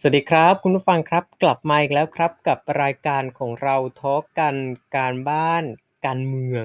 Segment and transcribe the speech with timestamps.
[0.00, 4.56] สวัสดีครับ คุณผู้ฟังครับกลับมาอีกแล้วครับกับรายการของเรา talk กัน
[4.96, 5.64] การบ้าน
[6.06, 6.64] การเมือง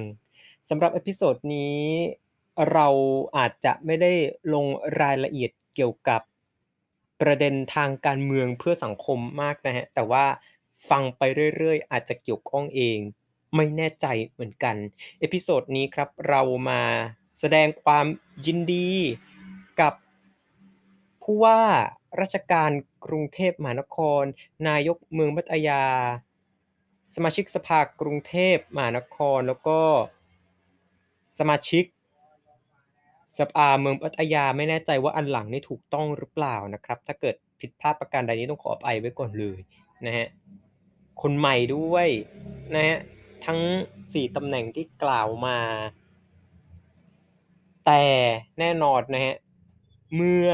[0.70, 1.79] สำหรับ episode นี้
[2.72, 2.88] เรา
[3.38, 4.13] อาจจะไม่ได้
[4.54, 4.65] ลง
[5.01, 6.22] รายละเอียดเกี่ยวกับ
[7.22, 10.26] ประเด็นทางการเมืองเพื่อสังคมมากนะฮะแต่ว่า
[10.90, 11.22] ฟังไป
[11.58, 12.97] เรื่อยๆ อาจจะเกี่ยวข้องเอง
[13.56, 14.76] ไม่แน่ใจเหมือนกัน
[15.20, 16.81] episode นี้ครับเรามา
[17.40, 18.05] แสดงความ
[18.45, 18.89] ยินดี
[19.79, 19.93] กับ
[21.23, 21.61] ผู้ว่า
[22.21, 22.71] ราชการ
[23.05, 24.23] กรุงเทพมหานคร
[24.67, 25.84] นายกเมืองพัทยา
[27.16, 29.79] สมาชิกสภากรุงเทพมหานคร แล้วก็
[31.38, 31.85] สมาชิก
[33.39, 39.57] สภาเมืองพัทยาไม่แน่ใจว่าอันหลังนี่ถูกต้องหรือเปล่านะครับ ถ้าเกิดผิดพลาดประการใดนี้ต้องขออภัยไว้ก่อนเลย
[40.05, 40.27] นะฮะ
[41.21, 42.07] คนใหม่ด้วย
[42.76, 42.99] นะฮะ
[43.45, 43.59] ทั้ง
[44.01, 45.59] 4ตำแหน่งที่กล่าวมา
[47.85, 48.05] แต่
[48.59, 49.35] แน่นอนนะฮะ
[50.15, 50.49] เมื่อ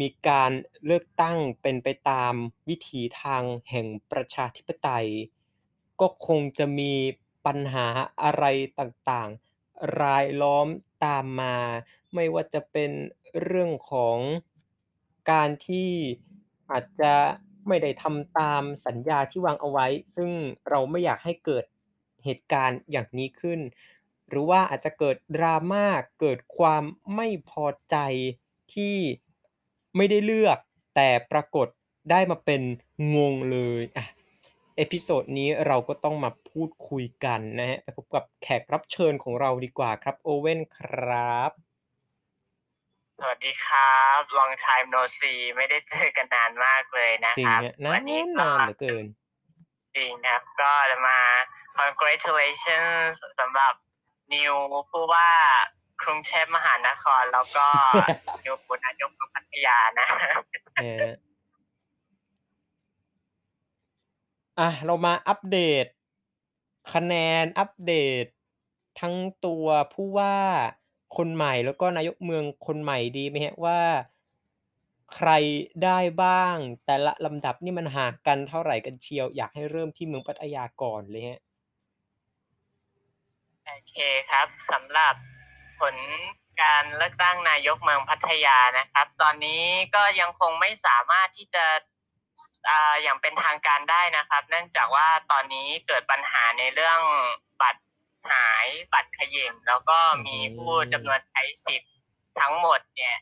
[0.00, 0.52] มีการ
[0.84, 2.34] เลือกตั้งเป็นไปตาม
[2.68, 5.08] วิถีทางแห่งประชาธิปไตย
[6.00, 6.92] ก็คงจะมี
[7.46, 7.86] ปัญหา
[8.22, 8.44] อะไร
[8.78, 10.68] ต่างๆ รายล้อม
[11.04, 11.56] ตามมา
[12.14, 12.90] ไม่ว่าจะเป็น
[13.42, 14.18] เรื่องของ
[15.30, 15.90] การที่
[16.70, 17.14] อาจจะ
[17.68, 20.30] ไม่ได้ทำตามสัญญาที่วางเอาไว้ ซึ่ง
[20.68, 21.64] เราไม่อยากให้เกิด
[22.24, 23.60] เหตุการณ์อย่างนี้ขึ้น
[24.28, 25.86] หรือว่าอาจจะเกิดดราม่า
[26.20, 26.82] เกิดความ
[27.14, 27.96] ไม่พอใจ
[28.74, 28.96] ที่
[29.96, 30.58] ไม่ได้เลือก
[30.96, 31.68] แต่ปรากฏ
[32.10, 32.62] ได้มาเป็น
[33.16, 34.06] งงเลยอะ
[34.76, 41.50] เอพิโซดนี้เราก็ต้องมาพูดคุยกันนะฮะไปพบกับแขกรับเชิญของเราดีกว่าครับ โอเว่นครับ
[43.18, 49.06] สวัสดีครับ long time no see ไม่ได้เจอกันนานมากเลยนะจริคงรับฮะนาวันนี้นก็นานเหลือเกิน
[49.96, 51.18] จริงครับ ก็จะมา
[51.78, 53.74] congratulations สำหรับ
[54.32, 54.54] นิว
[54.90, 55.30] ผู้ว่า
[56.02, 57.66] กรุงเทพมหานครแล้วก็
[58.44, 60.06] นิวปุนายกของพัทยานะ
[60.76, 61.04] เออ
[64.58, 65.86] อะเรามาอัปเดต
[66.94, 68.24] คะแนนอัปเดต
[69.00, 69.14] ทั้ง
[69.46, 70.36] ตัวผู้ว่า
[71.16, 73.80] คนใหม่แล้วก็นายกเมืองคนใหม่ดีไหมฮะว่า
[75.16, 75.30] ใคร
[75.84, 76.56] ได้บ้าง
[76.86, 81.40] แต่ละลำดับนี่มันห่างกันเท่าไหร่กันเชียว อยากให้เริ่มที่เมืองพัทยาก่อนเลยฮะ
[83.64, 83.96] โอเค
[84.30, 85.14] ครับสำหรับ
[85.80, 85.94] ผล
[86.62, 89.62] การเลือกตั้งนายกเมืองพัทยานะครับ ตอนนี้
[89.94, 91.64] ก็ยังคงไม่สามารถที่จะ
[93.02, 97.00] อย่างเป็นทางการได้นะครับ เนื่องจากว่าตอนนี้เกิดปัญหาในเรื่อง
[97.62, 97.82] บัตร
[98.30, 101.92] หายบัตรขย่งแล้วก็มีผู้จำนวนใช้สิทธิ์
[102.40, 103.16] ทั้งหมดเนี่ย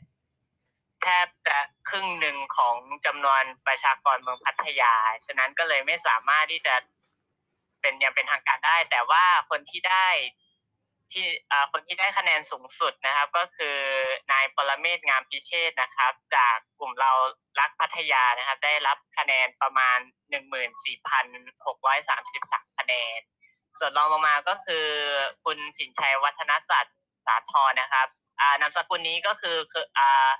[1.02, 1.58] แทบจะ
[1.88, 4.94] ครึ่งหนึ่งของจำนวนประชากรเมืองพัทยา
[5.26, 6.74] ฉะนั้นก็เลยไม่สามารถที่จะ
[7.80, 10.08] เป็นอยังเป็นทางการได้ แต่ว่าคนที่ได้
[11.12, 13.76] ที่อ่าคนที่ได้คะแนนสูงสุดนะครับ ก็คือ
[14.32, 17.12] นายปรเมศงามพิเชษนะครับ จากกลุ่มเรา
[17.60, 19.98] รักพัทยานะครับ ได้รับคะแนนประมาณ
[20.30, 21.26] หนึ่งหมื่นสี่พัน
[21.66, 23.20] หกร้อยสามสิบสามคะแนน
[23.78, 24.86] ส่วนรองลงมาก็คือ
[25.44, 26.94] คุณสินชัยวัฒนศาสตร์
[27.26, 28.08] สาธรนะครับ
[28.40, 30.30] อ่านามสกุลนี้ก็คือคืออ่า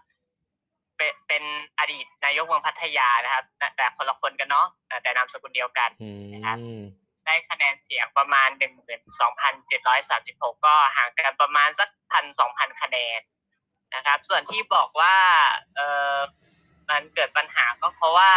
[0.97, 1.45] เป็นเป็น
[1.79, 3.45] อดีตนายกเมืองพัทยานะครับ
[3.77, 4.67] แต่คนละคนกันเนาะ
[5.03, 5.91] แต่นามสกุลเดียวกัน
[6.35, 6.59] นะครับ
[7.27, 13.21] ได้คะแนนเสียงประมาณหนึ่งหมื่นสองพันเจ็ดร้อยสามสิบหกก็ห่างกันประมาณสักพันสองพันคะแนน
[13.95, 15.17] นะครับ ส่วนที่บอกว่า
[15.77, 15.81] เอ
[16.15, 16.17] อ
[16.91, 18.33] มันเกิดปัญหาก็เพราะว่า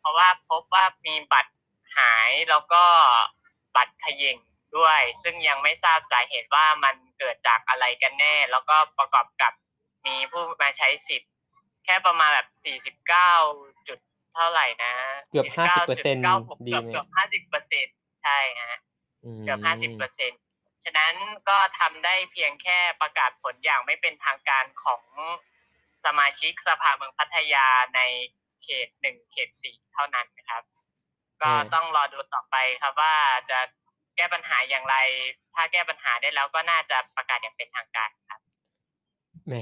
[0.00, 1.52] เพราะว่าพบว่ามีบัตร
[1.96, 2.84] หายแล้วก็
[3.76, 4.36] บัตรขย่ง
[4.76, 9.52] ด้วย ซึ่งยังไม่ทราบสาเหตุว่ามันเกิดจากอะไรกันแน่ แล้วก็ประกอบกับ
[10.06, 11.30] มีผู้มาใช้สิทธิ์
[11.84, 12.94] แค่ประมาณแบบสี่สิบ
[14.34, 14.92] เก้าจุดเท่าไหร่นะ
[15.30, 15.58] เกือบ50%
[16.56, 17.86] 49.96ดีเกือบไหมเกือบห้าสิบเปอร์เซ็น
[18.22, 18.78] ใช่ฮะ
[19.42, 20.32] เกือบห้าสิบเปอร์เซ็น
[20.84, 21.14] ฉะนั้น
[21.48, 25.02] ก็ทำได้เพียงแค่ประกาศผลอย่างไม่เป็นทางการของ
[26.04, 28.00] สมาชิกสภาเมืองพัทยาใน
[28.64, 30.62] เขตหนึ่งเขตสี่เท่านั้นนะครับ
[31.42, 33.14] ก็อืมต้องรอดูต่อไปครับว่า
[33.50, 33.58] จะ
[34.16, 34.96] แก้ปัญหาอย่างไร
[35.54, 38.40] ถ้าแก้ปัญหาได้แล้วก็น่าจะประกาศอย่างเป็นทางการครับ
[39.46, 39.54] แหม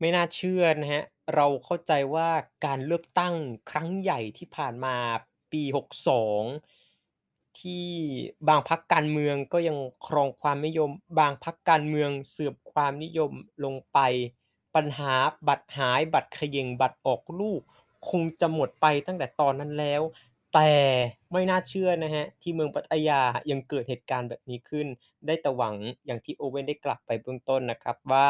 [0.00, 1.04] ไม่น่าเชื่อนะฮะ
[1.34, 2.30] เราเข้าใจว่า
[2.66, 3.34] การเลือกตั้ง
[3.70, 4.96] ครั้งใหญ่ที่ผ่านมา
[5.52, 6.44] ปี 62
[7.60, 7.86] ที่
[8.48, 13.32] บางพรรคการเมืองก็ยังครองความนิยม บางพรรคการเมืองเสื่อมความนิยม
[13.64, 13.98] ลงไป
[14.74, 15.14] ปัญหา
[15.48, 17.60] บัตรหายบัตรเขย่งบัตรออกลูก
[18.10, 20.02] คงจะหมดไปตั้งแต่ตอนนั้นแล้ว
[20.54, 20.72] แต่
[21.32, 24.86] ไม่น่าเชื่อนะฮะ ที่เมืองพัทยายังเกิดเหตุการณ์แบบนี้ขึ้น
[25.26, 25.74] ได้แต่หวัง
[26.06, 28.28] อย่างที่โอเว่นได้กลับไปเบื้องต้นนะครับว่า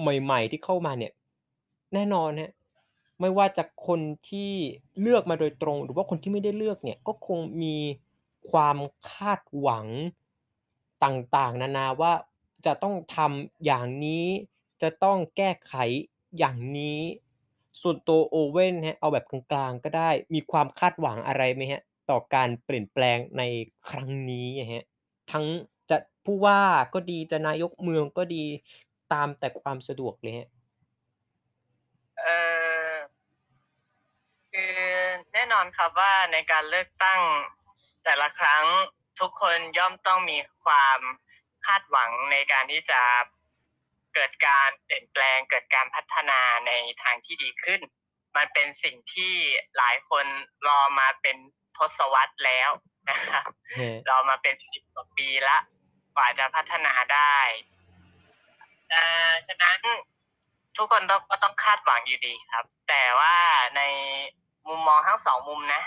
[0.00, 1.12] ใหม่ ๆ ที่เข้ามาเนี่ย
[1.94, 2.50] แน่นอนครับ
[3.20, 4.52] ไม่ว่าจะคนที่
[5.00, 7.76] เลือกมาโดยตรง หรือว่าคนที่ไม่ได้เลือกเนี่ยก็คงมี
[8.50, 8.76] ความ
[9.10, 9.86] คาดหวัง
[11.04, 12.12] ต่างๆ นานาว่า
[12.66, 14.26] จะต้องทำอย่างนี้
[14.82, 15.74] จะต้องแก้ไข
[16.38, 17.00] อย่างนี้
[17.80, 23.42] ส่วนตัวโอเว่นครับเอาแบบกลางๆก็ได้มีความคาดหวังอะไรไหมครับ ต่อการเปลี่ยนแปลงใน
[23.90, 24.84] ครั้งนี้อะ
[25.32, 25.44] ทั้ง
[25.90, 26.62] จะผู้ว่า
[26.94, 28.44] ก็ดีจะนายกเมืองก็ดี
[29.12, 30.48] ตามแต่ความสะดวกเลยครับ
[32.20, 32.26] เอ
[32.90, 32.92] อ
[34.52, 34.76] คือ
[35.32, 37.20] แน่นอนครับว่าในการเลือกตั้ง
[38.04, 38.64] แต่ละครั้ง
[39.20, 41.00] ทุกคนย่อมต้องมีความ
[41.66, 43.02] คาดหวังในการที่จะ
[44.14, 47.80] เกิดการเปลี่ยนแปลงเกิดการพัฒนาในทางที่ดีขึ้น
[48.36, 49.34] มันเป็นสิ่งที่
[49.76, 50.26] หลายคน
[50.66, 51.36] รอมาเป็น
[51.78, 52.70] ทศวรรษแล้ว
[53.10, 55.62] นะครับครับรอมาเป็น10กว่าปีแล้ว
[56.16, 57.36] กว่าจะพัฒนาได้
[58.90, 59.78] เอ่อฉะนั้น
[60.76, 63.36] ทุกคนต้องก็ต้องคาดหวังอยู่ดีครับ แต่ว่า
[63.76, 63.82] ใน
[64.68, 65.82] มุมมองทั้ง2มุมนะ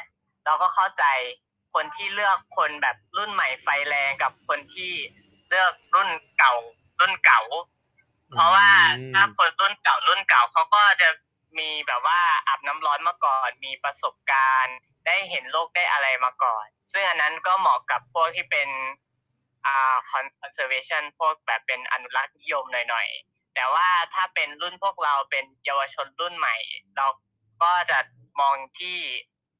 [0.45, 1.05] เราก็เข้าใจ
[1.73, 4.91] คนที่เลือกคนแบบรุ่นใหม่ไฟแรงกับคนที่
[5.49, 6.53] เลือกรุ่นเก่า
[6.99, 7.41] รุ่นเก่า
[8.33, 8.69] เพราะว่า
[9.13, 11.09] ถ้าคนรุ่นเก่ารุ่นเก่าเขาก็จะ
[11.57, 18.69] มีแบบว่าอาบน้ำร้อนมาก่อน มีประสบการณ์ ได้เห็นโลกได้อะไรมาก่อน ซึ่งอันนั้นก็เหมาะกับพวกที่เป็น
[19.65, 26.55] อ่าคอน conservation พวกแบบเป็นอนุรักษ์นิยมหน่อยๆ แต่ว่าถ้าเป็นรุ่นพวกเราเป็นเยาวชนรุ่นใหม่
[26.97, 27.07] เรา
[27.63, 27.99] ก็จะ
[28.39, 28.97] มองที่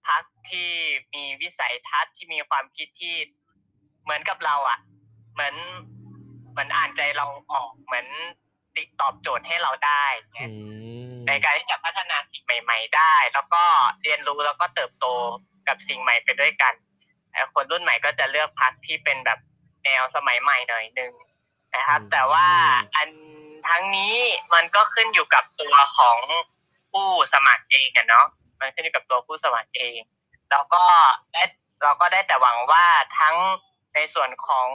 [0.08, 0.72] พรรคที่
[1.14, 3.16] มีวิสัยทัศน์ที่มีความคิดที่
[4.04, 4.80] เหมือนกับเราอะ
[5.34, 5.56] เหมือน
[6.52, 8.08] เหมือนอ่านใจเราออกเหมือน
[8.78, 10.06] ติดตอบโจทย์ให้เราได้
[10.38, 10.44] อื
[11.07, 13.64] ม ในการที่จะพัฒนาสิ่งใหม่ ๆ ได้ แล้วก็
[14.04, 15.06] เรียนรู้แล้วก็เติบโต
[15.68, 16.74] กับสิ่งใหม่ไปด้วยกัน
[17.32, 19.40] อแต่คนรุ่นใหม่ก็จะเลือกพรรคที่เป็นแบบ
[19.86, 21.14] แนวสมัยใหม่หน่อยหนึ่ง
[21.76, 22.48] นะครับอืมแต่ว่า
[22.96, 23.10] อัน
[23.70, 24.16] ทั้งนี้
[24.54, 26.18] มันก็ขึ้นอยู่กับตัวของ
[26.92, 28.26] ผู้สมัครเองอะเนาะ
[28.60, 30.00] มันขึ้นอยู่กับตัวผู้สมัครเอง
[30.52, 30.84] แล้วก็
[31.34, 31.44] ได้
[31.84, 32.86] เราก็ได้แต่หวังว่า
[33.20, 33.36] ทั้ง
[33.96, 34.70] ในส่วนของ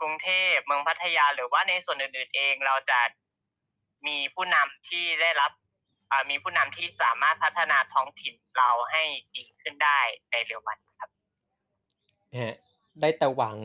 [0.00, 3.00] กรุงเทพเมืองพัทยา หรือว่าในส่วนอื่นๆเองเราจะ
[4.06, 5.61] มีผู้นำที่ได้รับอ่า
[6.30, 9.02] มีผู้นำที่สามารถพัฒนาท้องถิ่นเราให้
[9.34, 10.00] ดีขึ้นได้
[10.30, 11.10] ในเร็ววันครับ
[12.38, 12.56] ฮะ
[13.00, 13.56] ได้แต่หวัง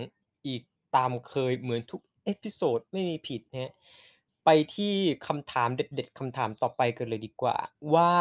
[0.48, 0.62] อีก
[0.96, 3.72] ตามเคยเหมือนทุก episode ไม่มีผิดนะฮะ
[4.46, 4.96] ไปที่
[5.28, 7.58] คำถามเด็ดๆคำถามต่อไปกันเลยดีกว่า
[7.94, 8.14] ว่า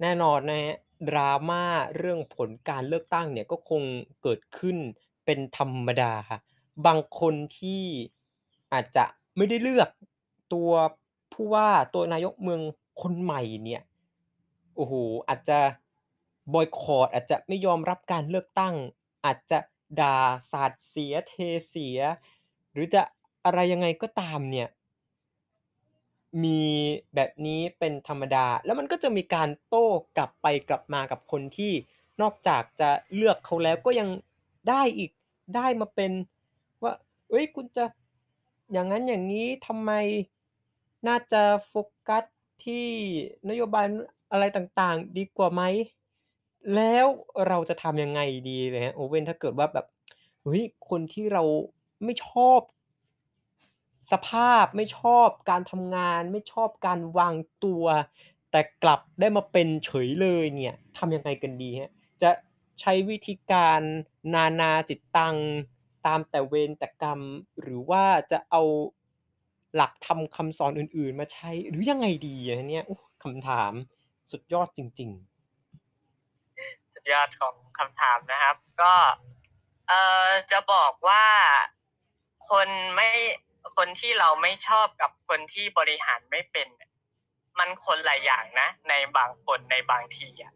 [0.00, 0.76] แน่นอนนะฮะ
[1.08, 1.64] ดราม่า
[1.96, 3.82] เรื่องผลการเลือกตั้งเนี่ยก็คง
[4.22, 4.76] เกิดขึ้น
[5.24, 6.14] เป็นธรรมดา
[6.86, 7.82] บางคนที่
[8.72, 9.04] อาจจะ
[9.36, 9.88] ไม่ได้เลือก
[10.52, 10.70] ตัว
[11.32, 12.60] ผู้ว่าตัวนายกเมือง
[13.02, 13.82] คนใหม่เนี่ย
[14.76, 14.94] โอ้โห
[15.28, 15.58] อาจจะ
[16.52, 18.74] บอยคอตอาจจะไม่ยอมรับการเลือกตั้ง
[19.24, 19.58] อาจจะ
[20.00, 20.18] ด่า
[20.50, 21.34] สาดเสียเท
[21.68, 21.98] เสีย
[22.72, 23.02] หรือจะ
[23.44, 24.68] อะไรยังไงก็ตามเนี่ย
[26.44, 26.62] มี
[27.14, 31.72] แบบนี้เป็นธรรมดา แล้วมันก็จะมีการโต้กลับไปกลับมากับคนที่
[32.20, 34.08] นอกจากจะเลือกเขาแล้วก็ยัง
[34.68, 35.10] ได้อีก
[35.56, 36.12] ได้มาเป็น
[36.82, 36.92] ว่า
[37.30, 37.84] เฮ้ยคุณจะ
[38.72, 39.90] อย่างงั้นอย่างงี้ทำไม
[41.08, 41.74] น่าจะโฟ
[42.08, 42.24] กัส
[42.64, 42.86] ที่
[43.50, 43.86] นโยบาย
[44.32, 45.62] อะไรต่างๆ ดีกว่าไหม
[46.74, 47.06] แล้ว
[47.48, 49.86] เราจะทำยังไงดีเลยครับโอเว่นถ้าเกิดว่าแบบ
[50.42, 51.42] เฮ้ยคนที่เรา
[52.04, 52.60] ไม่ชอบ
[54.12, 57.84] สภาพไม่ชอบการทำงาน ไม่ชอบการวางตัว
[58.50, 61.90] แต่กลับได้มาเป็นเฉยเลยเนี่ยทำยังไงกันดีครับ
[62.22, 62.30] จะ
[62.80, 63.80] ใช้วิธีการ
[64.34, 65.36] นานาจิตตัง
[66.06, 67.20] ตามแต่เวรแต่กรรม
[67.60, 68.62] หรือว่าจะเอา
[69.76, 73.72] หลักธรรมคำสอนอื่น ๆ มาใช้ หรือยังไงดีอะครับเนี่ยโอ้คำถาม
[74.30, 78.94] สุดยอดจริง ๆ สุดยอดของคำถามนะครับ ก็
[79.88, 81.24] เอ่อจะบอกว่า
[82.48, 83.10] คนไม่
[83.76, 86.90] คนที่เราไม่ชอบกับคนที่บริหารไม่เป็นเนี่ย
[87.58, 90.52] มันคนละอย่างนะ ในบางคนในบางทีอะ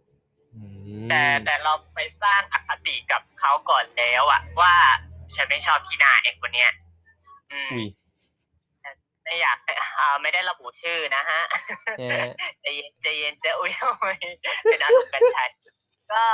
[0.55, 0.63] อื
[1.09, 4.75] แต่มแต่เราไปสร้างอคติกับเขาก่อนแล้วอะว่า
[5.35, 6.73] ฉันไม่ชอบพี่นาเอกคนเนี้ย
[7.53, 7.87] อืมอุ๊ย
[9.25, 9.59] ไม่อยาก
[9.99, 11.41] อ่าไม่ได้ระบุชื่อนะฮะ
[11.99, 12.27] เออ
[12.61, 14.07] ใจเย็นใจเย็นเจะอุ้ยทำไม
[14.65, 15.51] เป็นอารมณ์กันชัย
[16.13, 16.25] ก็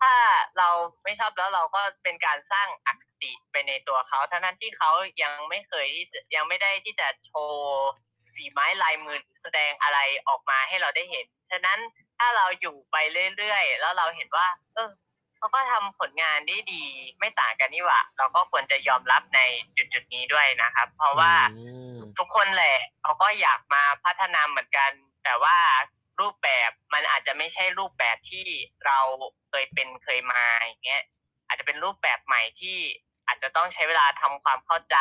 [0.00, 0.14] ถ้า
[0.58, 0.68] เรา
[1.04, 4.90] ไม่ชอบแล้วเราก็เป็นการสร้างอคติไปในตัวเขาทั้งนั้นที่เขา
[5.22, 7.90] ยังไม่เคยที่จะยังไม่ได้ที่จะโชว์
[8.34, 11.78] ฝีไม้ลายมือหรือแสดงอะไรออกมาให้เราได้เห็น ฉะนั้น
[12.18, 12.96] ถ้าเราอยู่ไป
[13.36, 14.90] เรื่อยๆ แล้วเราเห็นว่า เออ
[15.38, 16.82] เขาก็ทำผลงานได้ดี
[17.18, 19.40] ไม่ต่างกันนี่หว่า เราก็ควรจะยอมรับใน
[19.76, 21.64] จุดๆนี้ด้วยนะครับ เพราะว่าอื
[21.94, 24.90] มทุกคนแหละเขาก็อยากมาพัฒนาเหมือนกัน
[25.24, 25.56] แต่ว่า
[26.20, 28.46] รูปแบบมันอาจจะไม่ใช่รูปแบบที่
[28.86, 28.98] เรา
[29.48, 31.02] เคยเป็นเคยมาอย่างเงี้ย
[31.46, 32.78] อาจจะเป็นรูปแบบใหม่ที่
[33.26, 34.96] อาจจะต้องใช้เวลาทำความเข้าใจ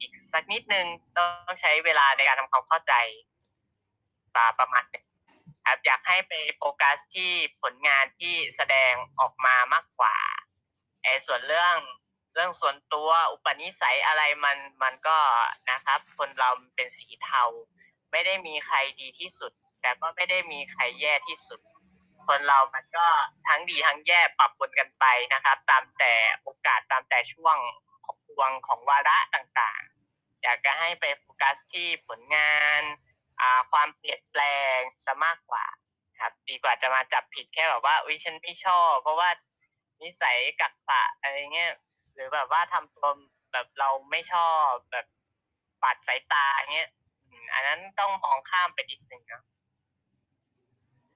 [0.00, 0.86] อีกสักนิดนึง
[1.18, 2.94] ต้องใช้เวลาในการทำความเข้าใจ
[4.34, 5.05] ปาประมาณหนึง
[5.66, 7.30] ครับอยากให้ไปโฟกัสที่
[7.62, 10.16] ผลงานที่แสดงออกมามากกว่า
[11.02, 11.76] ไอ้ส่วนเรื่อง
[12.34, 15.18] เรื่องส่วนตัวอุปนิสัยอะไรมันมันก็
[15.70, 17.44] นะครับ คนเราเป็นสีเทา
[18.10, 21.60] ไม่ได้มีใครดีที่สุด แต่ก็ไม่ได้มีใครแย่ที่สุด
[22.26, 23.06] คนเรามันก็
[23.48, 27.56] ทั้งดีทั้งแย่ปรับปนกันไปนะครับ ตามแต่โอกาสตามแต่ช่วง
[28.04, 32.82] ของวงของวาระต่างๆ อยากจะให้ไปโฟกัสที่ผลงาน
[33.72, 34.42] ความเปลี่ยนแปล
[34.76, 35.64] งซะมากกว่า
[36.20, 39.28] ครับ ดีกว่าจะมาจับผิดแค่แบบว่าอุ้ยฉันไม่ชอบ เพราะว่า
[40.02, 41.72] นิสัยกักขะอะไรเงี้ย
[42.14, 43.08] หรือแบบว่าทำตัว
[43.52, 45.06] แบบเราไม่ชอบแบบ
[45.82, 46.90] ปัดสายตาเงี้ย
[47.54, 49.42] อันนั้นต้องมองข้ามไปนิดนึงเนาะ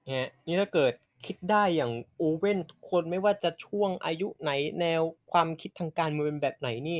[0.05, 0.93] เนี่ยนี่ถ้าเกิด
[1.25, 5.01] คิดได้อย่างโอเว่นทุกคนไม่ว่าจะช่วงอายุไหนแนว
[5.31, 6.99] ความคิดทางการเมืองเป็นแบบไหนนี่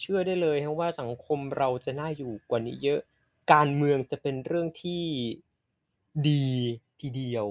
[0.00, 3.00] เชื่อได้เลยครับว่าสังคมเราจะน่าอยู่กว่านี้เยอะ
[3.52, 5.04] การเมืองจะเป็นเรื่องที่
[6.28, 6.46] ดี
[7.00, 7.46] ทีเดียว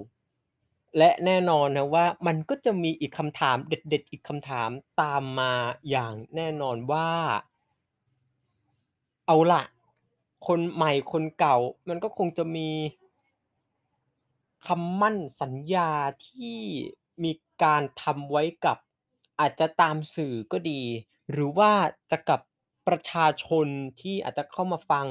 [0.98, 4.69] และแน่นอนนะว่ามันก็จะมีอีกคำถามเด็ดๆ อีกคำถาม
[5.01, 5.53] ตามมา
[5.89, 7.10] อย่างแน่นอนว่า
[9.25, 9.63] เอาละ
[10.48, 11.58] คนใหม่คนเก่า
[11.89, 12.69] มันก็คงจะมี
[14.67, 15.91] คำมั่นสัญญา
[16.27, 16.60] ที่
[17.24, 17.31] มี
[17.63, 18.77] การทำไว้กับ
[19.39, 20.81] อาจจะตามสื่อก็ดี
[21.31, 21.72] หรือว่า
[22.12, 22.41] จะกับ
[22.88, 23.67] ประชาชน
[24.01, 25.08] ที่อาจจะเข้ามาฟัง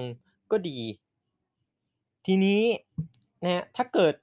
[0.53, 0.79] ก็ดี
[2.27, 2.63] ทีนี้
[3.45, 4.15] นะถ้าเกิด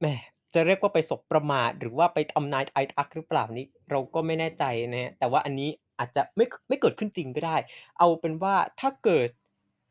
[0.00, 0.06] แหม
[0.54, 7.56] จะเรียกว่าไปสบประมาทหรือว่าไปทำนายทายทักหรือเปล่านี่เราก็ไม่แน่ใจนะครับแต่ว่าอันนี้อาจจะไม่ไม่เกิดขึ้นจริงก็ได้
[7.98, 9.28] เอาเป็นว่าถ้าเกิด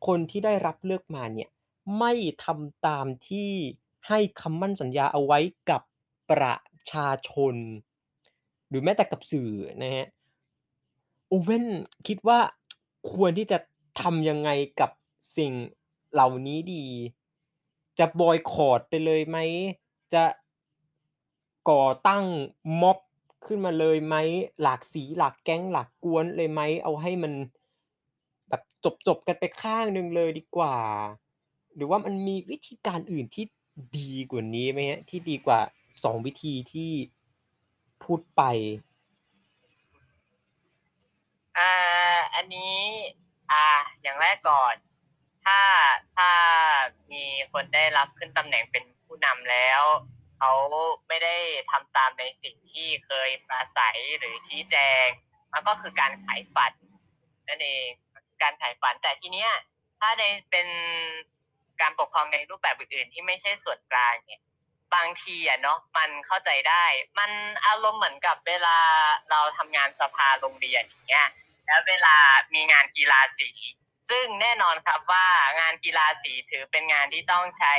[0.06, 1.48] คนที่ได้รับเลือกมาเนี่ย
[1.98, 2.12] ไม่
[2.44, 3.50] ทำตามที่
[4.08, 5.38] ให้คำมั่นสัญญาเอาไว้
[5.70, 5.82] กับ
[6.30, 6.54] ประ
[6.90, 7.54] ชาชน
[8.68, 10.06] หรือแม้แต่กับสื่อนะครับ
[11.32, 11.66] Owen
[12.08, 12.38] คิดว่า
[13.12, 13.58] ควรที่จะ
[14.00, 14.90] ทำยังไงกับ
[15.36, 15.52] สิ่ง
[16.12, 16.84] เหล่านี้ดี
[17.98, 19.38] จะบอยคอตไปเลยไหม
[20.12, 20.24] จะ
[21.70, 22.24] ก่อตั้ง
[22.80, 22.98] ม็อบ
[23.46, 24.14] ขึ้นมาเลยไหม
[24.62, 27.32] หลากสีหลากแก๊งหลากกวนเลยไหม เอาให้มัน
[28.48, 28.62] แบบ
[29.06, 30.76] จบๆกันไปข้างหนึ่งเลยดีกว่า
[31.74, 33.44] หรือว่ามันมีวิธีการอื่นที่
[33.98, 35.60] ดีกว่านี้ไหมครับที่ดีกว่า
[36.04, 36.92] 2วิธีที่
[38.02, 38.42] พูดไป?
[41.56, 41.72] อ่า
[42.34, 42.72] อันนี้
[43.52, 43.68] อ่า
[44.02, 44.74] อย่างแรกก่อน
[45.44, 45.60] ถ้า
[46.16, 46.30] ถ้า
[47.12, 49.82] มีคนได้รับขึ้นตำแหน่งเป็นผู้นำแล้ว
[50.38, 50.52] เขา
[51.08, 51.36] ไม่ได้
[51.70, 55.06] ทำตามในสิ่งที่เคยปราศัยหรือชี้แจง
[55.52, 56.72] มันก็คือการขายฝัน
[57.48, 57.88] นั่นเอง
[58.42, 59.50] การขายฝันแต่ทีเนี้ย
[60.00, 60.68] ถ้าในเป็น
[61.80, 64.42] การปกครองในรูปแบบอื่นๆที่ไม่ใช่ส่วนกลางเนี่ย
[64.94, 66.84] บางทีอะเนาะมันเข้าใจได้
[67.18, 67.30] มัน
[67.66, 68.78] อารมณ์เหมือนกับเวลา
[69.30, 71.28] เราทำงานสภาโรงเรียนอย่างเงี้ย
[71.72, 72.16] แล้วเวลา
[72.54, 73.50] มีงานกีฬาสี
[74.10, 75.26] ซึ่งแน่นอนครับว่า
[75.60, 77.74] งานกีฬาสีถือเป็นงานที่ต้องใช้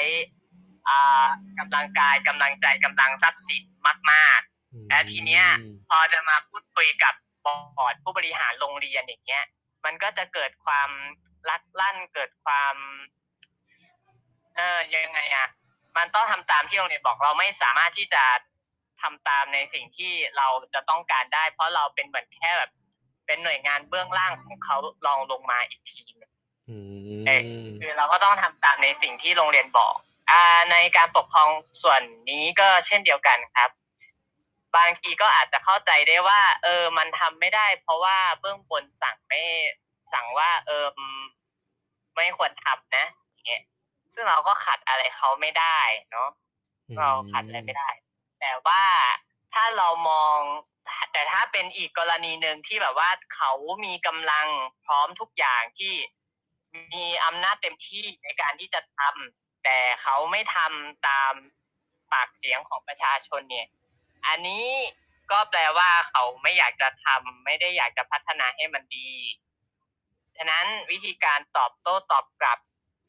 [0.87, 1.27] อ่า
[1.59, 3.63] กำลังกายกำลังใจกำลังทรัพย์สิน
[4.11, 4.41] มาก
[4.73, 5.45] อืมๆแล้วทีเนี้ย
[5.89, 7.13] พอจะมาพูดคุยกับ
[7.45, 7.47] บ
[7.85, 9.43] อร์ดผู้บริหารโรงเรียนอย่างเงี้ย
[9.85, 10.89] มันก็จะเกิดความ
[11.49, 12.75] ลักลั่นเกิดความ
[14.55, 15.47] เออยังไงอะ
[15.97, 18.23] มันต้องทำตามที่โรงเรียนบอกเราไม่สามารถที่จะ
[19.01, 22.71] ทำตามในสิ่งที่เราจะต้องการได้ เพราะเราเป็นเหมือนแค่แบบ
[23.25, 24.75] เป็นหน่วยงานเบื้องล่างของเขา
[25.05, 26.31] รองลงมาอีกทีหนึ่ง
[26.69, 26.77] อื
[27.27, 29.95] เออมคือเราก็ต้องทำตามในสิ่งที่โรงเรียนบอก
[30.31, 31.49] อ่าในการปกครอง
[31.81, 33.69] ส่วนนี้ก็เช่นเดียวกันครับ
[34.75, 39.41] บางทีก็อาจจะเข้าใจได้ว่า เออ มันทำไม่ได้ เพราะว่าเบื้องบนสั่งไม่
[40.13, 41.21] สั่งว่า เอออืม
[42.15, 43.63] ไม่ควรทำนะอย่างเงี้ย
[44.13, 45.79] ซึ่งเราก็ขัดอะไรเขาไม่ได้
[46.11, 46.29] เนาะ
[46.89, 47.89] อืเราขัดอะไรไม่มได้
[48.41, 48.83] แต่ว่า
[49.53, 50.39] ถ้าเรามอง
[50.72, 50.72] ถ
[51.11, 53.51] แต่ถ้าเป็นอีกกรณีหนึ่งที่แบบว่าเขา
[53.85, 54.47] มีกำลัง
[54.85, 55.93] พร้อมทุกอย่างที่
[56.93, 61.33] มีอำนาจเต็มที่ในการที่จะทำแต่เขาไม่ทำตาม
[62.11, 63.67] ปากเสียงของประชาชนเนี่ย
[64.27, 64.67] อันนี้
[65.31, 69.09] ก็แปลว่าเขาไม่อยากจะทำไม่ได้อยากจะพัฒนาให้มันดี
[70.37, 72.59] ฉะนั้นวิธีการตอบโต้ตอบกลับ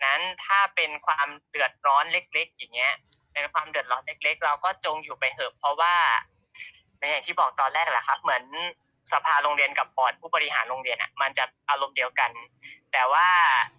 [0.05, 2.93] นั้นถ้าเป็นความเดือดร้อนเล็ก ๆ อย่างเงี้ย
[3.33, 5.95] เป็นความเดือดร้อนเล็ก ๆ เราก็จงอยู่ไปเถอะเพราะว่า
[7.09, 8.45] อย่างที่บอกตอนแรกแหละครับ เหมือน
[9.13, 12.31] สภาโรงเรียนกับบอร์ดผู้บริหารโรงเรียนอะมันจะอารมณ์เดียวกัน
[12.93, 13.29] แต่ว่า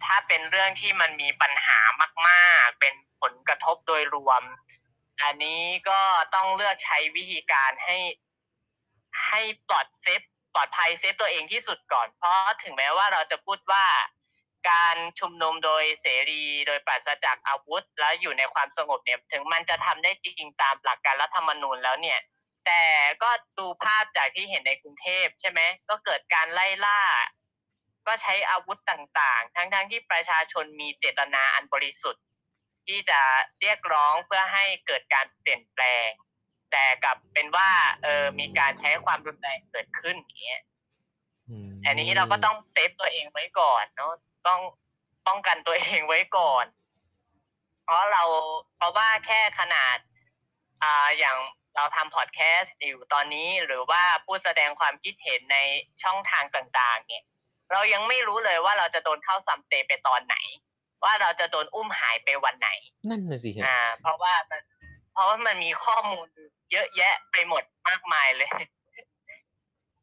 [0.05, 1.79] ถ้าเป็นเรื่องที่มันมีปัญหา
[2.27, 4.43] มากๆ เป็นผลกระทบโดยรวม
[5.23, 6.01] อันนี้ก็
[6.35, 7.97] ต้องเลือกใช้วิธีการให้
[9.27, 10.21] ให้ปลอด safe
[10.53, 13.85] ปลอดภัย save ตัวเองที่สุดก่อน เพราะถึงแม้ว่าเราจะพูดว่า
[14.69, 22.19] การชุมนุมโดยเสรีโดยปราศจากอาวุธ แล้วอยู่ในความสงบเนี่ยถึงมันจะทำได้จริงตามหลักการรัฐธรรมนูญแล้วเนี่ย
[22.65, 22.83] แต่
[23.23, 27.01] ก็ดูภาพจากที่เห็นในกรุงเทพใช่ไหมก็เกิดการไล่ล่า
[28.07, 32.23] ก็ใช้อาวุธต่างๆ ทั้งๆที่ประชาชนมีเจตนาอันบริสุทธิ์
[32.85, 33.21] ที่จะ
[33.61, 36.09] เรียกร้องเพื่อให้เกิดการเปลี่ยนแปลง
[36.71, 37.69] แต่กลับเป็นว่า
[38.03, 40.61] เออมีการใช้ความรุนแรงเกิดขึ้นอย่างเงี้ย
[41.85, 44.13] อันนี้เราก็ต้อง save ตัวเองไว้ก่อนเนาะ
[44.47, 44.61] ต้อง
[45.27, 46.65] ป้องกันตัวเองไว้ก่อน
[47.83, 48.23] เพราะเรา
[48.77, 49.97] เพราะว่าแค่ขนาด
[50.83, 51.37] อ่าอย่าง
[51.75, 55.57] เราทำพอดแคสต์อยู่ตอนนี้หรือว่าพูดแสดงความคิดเห็นใน
[56.03, 57.23] ช่องทางต่างๆ เนี่ย
[57.71, 60.35] เรายังไม่รู้เลยว่าเราจะโดนเข้า Someday ไปตอนไหน
[61.03, 62.69] ว่าเราจะโดนอุ้มหายไปวันไหน
[63.09, 64.61] นั่นน่ะสิครับอ่า เพราะว่ามัน
[65.13, 66.27] เพราะว่ามันมีข้อมูล
[66.71, 68.49] เยอะแยะไปหมดมากมายเลย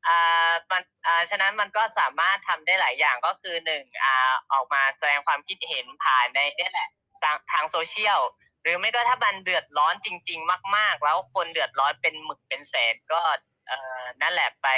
[0.06, 6.88] อ่ามันอ่าฉะนั้นมันก็สามารถทำได้หลายอย่างก็คือ1อ่าออกมาแสดงความคิดเห็นผ่านในเนี่ยแหละ
[7.22, 8.20] ซางทาง Social
[8.62, 13.20] หรือไม่ก็ถ้ามันเดือดร้อนจริง ๆ มาก ๆ แล้วคนเดือดร้อนเป็นหมึกเป็นแสนก็
[13.68, 14.68] เอ่อนั่นแหละไป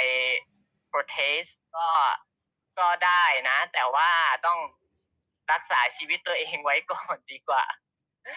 [0.87, 1.87] โพรเทสต์ก็
[2.79, 4.09] ก็ได้นะ แต่ว่า
[4.45, 4.59] ต้อง
[5.51, 7.65] รักษาชีวิตตัวเองไว้ก่อนดีกว่า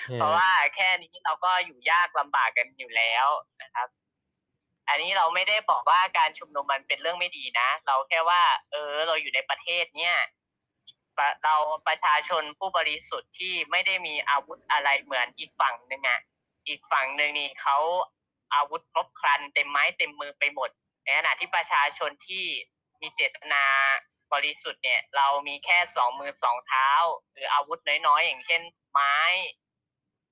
[0.07, 3.27] คเพรัราะบว่าแค่นี้เราก็อยู่ยากลำบากกันอยู่แล้ว
[3.63, 3.89] นะครับ
[4.89, 10.27] อันนี้เราไม่ได้บอกว่าการชุมนุมมันเป็นเรื่องไม่ดีนะ เราแค่ว่า เออ เราอยู่ในประเทศเนี่ยปะ
[11.45, 11.57] เรา
[11.89, 16.21] ประชาชนผู้บริสุทธิ์ที่ไม่ได้มีอาวุธอะไรเหมือนอีกฝั่งหนึ่งอะ
[16.69, 17.79] อีกฝั่งหนึ่งนี่เขา
[18.55, 20.71] อาวุธครบครันเต็มไม้เต็มมือไปหมด
[21.05, 22.45] ในขณะที่ประชาชนที่
[23.01, 23.65] มีเจตนา
[24.33, 26.89] บริสุทธิ์เนี่ยเรามีแค่2มือ2เท้า
[27.33, 29.17] หรืออาวุธน้อยๆ อย่างเช่น ไม้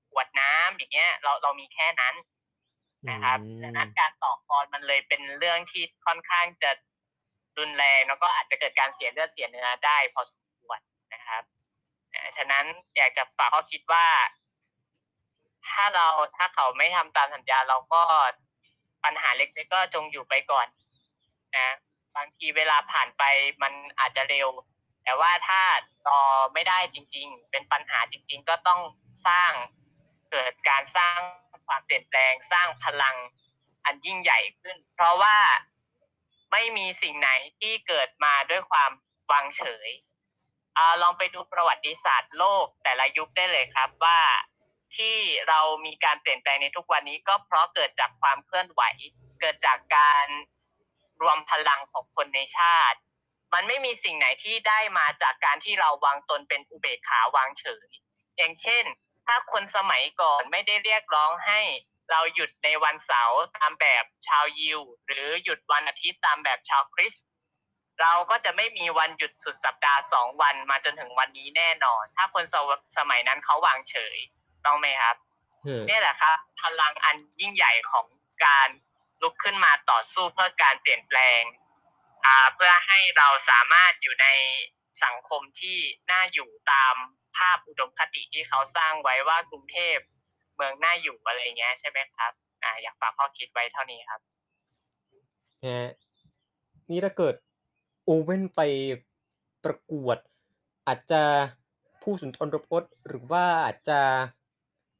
[0.09, 2.15] ขวดน้ำอย่างเงี้ย เราเรามีแค่นั้น
[3.03, 6.71] อืนะครับดังนั้นมการต่อกรมันเลยเป็นเรื่องที่ค่อนข้างจะ
[7.57, 10.79] รุนแรงแล้วก็อาจจะเกิดการเสียเลือดเสียเนื้อได้พอสมควร
[11.13, 11.43] นะครับ
[12.13, 14.07] อ่า ฉะนั้นอยากจะฝากข้อคิดว่า
[15.67, 18.03] ถ้าเราถ้าเขาไม่ทำตามสัญญาเราก็
[19.03, 20.67] ปัญหาเล็กๆก็จงอยู่ไปก่อน
[21.57, 21.69] นะ
[22.15, 23.23] บางทีเวลาผ่านไป
[23.63, 24.49] มันอาจจะเร็ว
[25.03, 25.61] แต่ว่าถ้า
[26.07, 26.21] รอ
[26.53, 28.81] ไม่ได้จริง ๆ เป็นปัญหาจริง ๆ ก็ต้อง
[29.27, 29.51] สร้าง
[30.31, 31.17] เกิดการสร้าง
[31.67, 33.15] ความเปลี่ยนแปลงสร้างพลัง
[33.85, 35.37] อันยิ่งใหญ่ขึ้น เพราะว่า
[36.51, 38.91] ไม่มีสิ่งไหนที่เกิดมาด้วยความ
[39.31, 39.89] วางเฉย
[40.77, 44.19] อลองไปดูประวัติศาสตร์โลกแต่ละยุคได้เลยครับว่า
[44.95, 45.15] ที่
[45.47, 48.81] เรามีการเปลี่ยนแปลงในทุกวันนี้ก็เพราะเกิดจากความเคลื่อนไหว
[49.39, 50.27] เกิดจากการ
[51.21, 52.99] รวมพลังของคนในชาติ
[53.53, 57.87] มันไม่มีสิ่งไหนที่ได้มาจากการที่เราวางตนเป็นอุเบกขาวางเฉย
[58.37, 58.85] อย่างเช่น
[59.27, 61.61] ถ้าคนสมัยก่อนไม่ได้เรียกร้องให้
[62.11, 67.25] เราหยุดในวันเสาร์ตามแบบชาวยิว หรือหยุดวันอาทิตย์ตามแบบชาวคริสต์
[68.01, 74.17] เราก็จะไม่มีวันหยุดสุดสัปดาห์สองวันมาจนถึงวันนี้แน่นอน ถ้าคนสวสมัยนั้นเขาวางเฉย
[74.65, 75.15] ต้องไหมครับ
[75.65, 78.05] อืมนี่แหละครับ พลังอันยิ่งใหญ่ของ
[78.45, 78.69] การ
[79.21, 81.41] ลุกขึ้นมาต่อสู้เพื่อการเปลี่ยนแปลง
[82.25, 84.27] อ่าเพื่อให้เราสามารถอยู่ใน
[85.03, 85.77] สังคมที่
[86.11, 86.95] น่าอยู่ตาม
[87.37, 89.97] ภาพอุดมคติที่เขาสร้างไว้ว่ากรุงเทพ
[90.55, 92.31] เมืองน่าอยู่อะไรเงี้ยใช่ไหมครับ
[92.63, 94.21] อ่าอยากฝากข้อคิดไว้เท่านี้ครับ
[95.63, 95.91] นะฮะ
[96.89, 97.35] นี่ถ้าเกิด
[98.09, 98.61] โอเว่นไป
[99.63, 100.17] ประกวด
[100.87, 101.23] อาจจะ
[102.01, 103.99] ผู้สุนทรพจน์ หรือว่าอาจจะ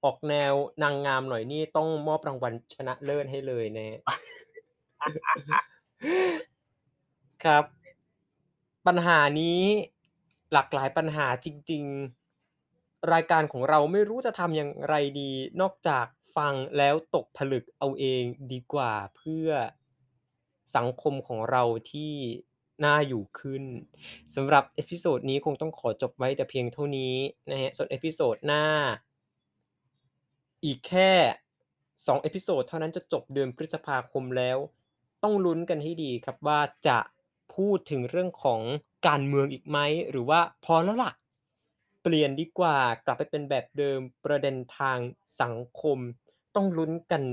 [0.04, 4.00] ออกแนวนางงามหน่อยนี่ต้องมอบรางวัลชนะเลิศให้เลยนะฮะ
[7.44, 7.64] ครับ
[8.88, 9.62] ปัญหานี้
[10.54, 11.84] หลากหลายปัญหาจริง
[12.48, 16.06] ๆ รายการของเราไม่รู้จะทำอย่างไรดี นอกจาก
[16.38, 19.50] ฟังแล้วตกผลึกเอาเองดีกว่าเพื่อ
[20.76, 22.14] สังคมของเราที่
[22.86, 23.64] น่าอยู่ขึ้น
[24.36, 27.16] สำหรับ episode นี้คงต้องขอจบไว้แต่เพียงเท่านี้
[27.50, 28.64] นะฮะส่วน episode หน้า
[30.66, 31.12] อีกแค่
[32.08, 34.58] สอง episode เท่านั้นจะจบเดือนพฤษภาคมแล้ว
[35.24, 37.00] ต้องลุ้นกันให้ดีครับว่าจะ
[37.56, 38.62] พูดถึงเรื่องของ
[39.08, 39.78] การเมืองอีกไหม
[40.10, 41.12] หรือว่าพอแล้วล่ะ
[42.04, 45.00] เปลี่ยนดีกว่ากลับไปเป็นแบบเดิมประเด็นทาง
[45.42, 45.98] สังคม
[46.56, 47.24] ต้องลุ้นกัน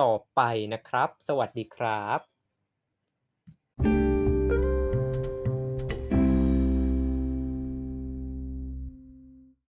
[0.00, 0.40] ต่อไป
[0.72, 2.35] นะครับ สวัสดีครับ